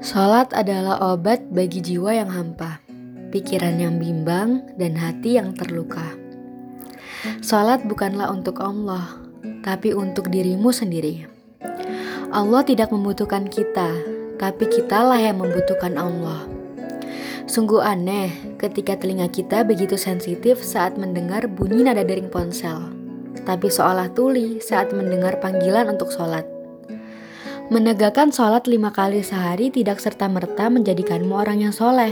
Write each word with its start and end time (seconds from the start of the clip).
Salat 0.00 0.56
adalah 0.56 0.96
obat 1.12 1.52
bagi 1.52 1.84
jiwa 1.84 2.16
yang 2.16 2.32
hampa, 2.32 2.80
pikiran 3.28 3.76
yang 3.76 4.00
bimbang, 4.00 4.64
dan 4.80 4.96
hati 4.96 5.36
yang 5.36 5.52
terluka. 5.52 6.16
Salat 7.44 7.84
bukanlah 7.84 8.32
untuk 8.32 8.64
Allah, 8.64 9.20
tapi 9.60 9.92
untuk 9.92 10.32
dirimu 10.32 10.72
sendiri. 10.72 11.28
Allah 12.32 12.64
tidak 12.64 12.88
membutuhkan 12.96 13.44
kita, 13.44 13.92
tapi 14.40 14.72
kitalah 14.72 15.20
yang 15.20 15.36
membutuhkan 15.36 16.00
Allah. 16.00 16.48
Sungguh 17.44 17.84
aneh 17.84 18.56
ketika 18.56 18.96
telinga 18.96 19.28
kita 19.28 19.68
begitu 19.68 20.00
sensitif 20.00 20.64
saat 20.64 20.96
mendengar 20.96 21.44
bunyi 21.44 21.84
nada 21.84 22.00
dering 22.08 22.32
ponsel, 22.32 22.88
tapi 23.44 23.68
seolah 23.68 24.08
tuli 24.16 24.64
saat 24.64 24.96
mendengar 24.96 25.44
panggilan 25.44 25.92
untuk 25.92 26.08
sholat. 26.08 26.59
Menegakkan 27.70 28.34
sholat 28.34 28.66
lima 28.66 28.90
kali 28.90 29.22
sehari 29.22 29.70
tidak 29.70 30.02
serta-merta 30.02 30.66
menjadikanmu 30.74 31.30
orang 31.30 31.62
yang 31.62 31.70
soleh. 31.70 32.10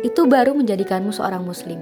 Itu 0.00 0.24
baru 0.24 0.56
menjadikanmu 0.56 1.12
seorang 1.12 1.44
muslim. 1.44 1.76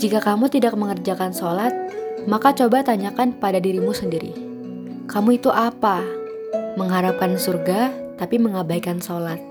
Jika 0.00 0.24
kamu 0.24 0.48
tidak 0.48 0.72
mengerjakan 0.72 1.36
sholat, 1.36 1.76
maka 2.24 2.56
coba 2.56 2.80
tanyakan 2.80 3.36
pada 3.36 3.60
dirimu 3.60 3.92
sendiri. 3.92 4.32
Kamu 5.04 5.36
itu 5.36 5.52
apa? 5.52 6.00
Mengharapkan 6.80 7.36
surga, 7.36 7.92
tapi 8.16 8.40
mengabaikan 8.40 9.04
sholat. 9.04 9.44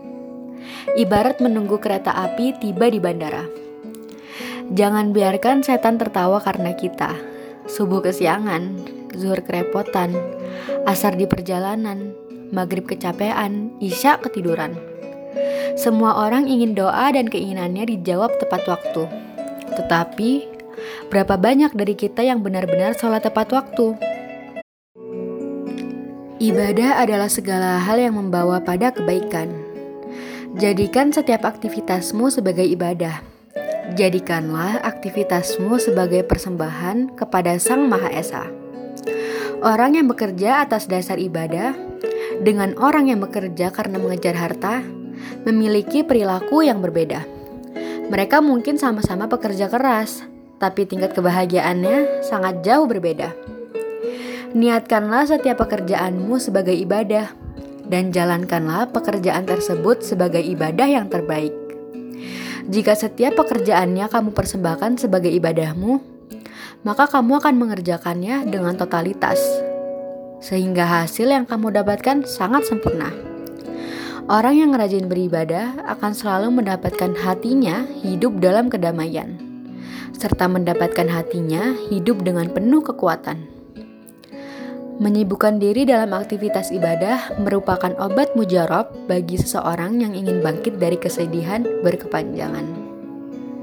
Ibarat 0.98 1.38
menunggu 1.38 1.78
kereta 1.78 2.10
api 2.10 2.58
tiba 2.58 2.90
di 2.90 2.98
bandara. 2.98 3.46
Jangan 4.74 5.14
biarkan 5.14 5.62
setan 5.62 6.02
tertawa 6.02 6.42
karena 6.42 6.74
kita. 6.74 7.14
Subuh 7.70 8.02
kesiangan, 8.02 8.82
zuhur 9.14 9.46
kerepotan, 9.46 10.18
asar 10.90 11.14
di 11.14 11.30
perjalanan, 11.30 12.18
maghrib 12.52 12.88
kecapean, 12.88 13.76
isya 13.80 14.20
ketiduran. 14.20 14.76
Semua 15.78 16.26
orang 16.26 16.50
ingin 16.50 16.74
doa 16.74 17.14
dan 17.14 17.30
keinginannya 17.30 17.86
dijawab 17.86 18.34
tepat 18.42 18.66
waktu. 18.66 19.06
Tetapi, 19.78 20.32
berapa 21.14 21.38
banyak 21.38 21.78
dari 21.78 21.94
kita 21.94 22.26
yang 22.26 22.42
benar-benar 22.42 22.98
sholat 22.98 23.22
tepat 23.22 23.54
waktu? 23.54 23.94
Ibadah 26.38 27.02
adalah 27.02 27.30
segala 27.30 27.82
hal 27.82 27.98
yang 27.98 28.18
membawa 28.18 28.62
pada 28.62 28.94
kebaikan. 28.94 29.50
Jadikan 30.58 31.14
setiap 31.14 31.46
aktivitasmu 31.46 32.34
sebagai 32.34 32.66
ibadah. 32.66 33.22
Jadikanlah 33.94 34.82
aktivitasmu 34.82 35.78
sebagai 35.78 36.26
persembahan 36.26 37.18
kepada 37.18 37.58
Sang 37.62 37.86
Maha 37.86 38.10
Esa. 38.14 38.46
Orang 39.66 39.98
yang 39.98 40.06
bekerja 40.06 40.62
atas 40.62 40.86
dasar 40.86 41.18
ibadah 41.18 41.74
dengan 42.42 42.78
orang 42.78 43.10
yang 43.10 43.20
bekerja 43.24 43.74
karena 43.74 43.98
mengejar 43.98 44.38
harta 44.38 44.86
memiliki 45.44 46.06
perilaku 46.06 46.66
yang 46.66 46.84
berbeda. 46.84 47.26
Mereka 48.08 48.40
mungkin 48.40 48.80
sama-sama 48.80 49.28
pekerja 49.28 49.68
keras, 49.68 50.24
tapi 50.58 50.88
tingkat 50.88 51.12
kebahagiaannya 51.12 52.24
sangat 52.24 52.64
jauh 52.64 52.88
berbeda. 52.88 53.36
Niatkanlah 54.56 55.28
setiap 55.28 55.60
pekerjaanmu 55.60 56.40
sebagai 56.40 56.74
ibadah, 56.74 57.36
dan 57.88 58.12
jalankanlah 58.12 58.92
pekerjaan 58.92 59.48
tersebut 59.48 60.04
sebagai 60.04 60.44
ibadah 60.44 60.88
yang 60.88 61.08
terbaik. 61.08 61.56
Jika 62.68 63.00
setiap 63.00 63.40
pekerjaannya 63.40 64.12
kamu 64.12 64.36
persembahkan 64.36 65.00
sebagai 65.00 65.32
ibadahmu, 65.32 66.04
maka 66.84 67.08
kamu 67.08 67.40
akan 67.40 67.56
mengerjakannya 67.56 68.48
dengan 68.52 68.76
totalitas 68.76 69.40
sehingga 70.40 70.86
hasil 70.86 71.30
yang 71.30 71.46
kamu 71.46 71.74
dapatkan 71.82 72.26
sangat 72.26 72.66
sempurna. 72.70 73.10
Orang 74.28 74.60
yang 74.60 74.76
rajin 74.76 75.08
beribadah 75.08 75.88
akan 75.88 76.12
selalu 76.12 76.60
mendapatkan 76.60 77.16
hatinya 77.16 77.88
hidup 78.04 78.44
dalam 78.44 78.68
kedamaian, 78.68 79.40
serta 80.12 80.52
mendapatkan 80.52 81.08
hatinya 81.08 81.72
hidup 81.88 82.28
dengan 82.28 82.52
penuh 82.52 82.84
kekuatan. 82.84 83.48
Menyibukkan 84.98 85.62
diri 85.62 85.86
dalam 85.86 86.10
aktivitas 86.12 86.74
ibadah 86.74 87.38
merupakan 87.38 87.94
obat 88.02 88.34
mujarab 88.34 88.90
bagi 89.06 89.38
seseorang 89.38 90.02
yang 90.02 90.18
ingin 90.18 90.42
bangkit 90.42 90.82
dari 90.82 90.98
kesedihan 90.98 91.62
berkepanjangan. 91.86 92.87